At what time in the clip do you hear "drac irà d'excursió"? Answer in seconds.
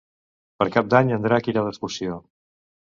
1.29-2.21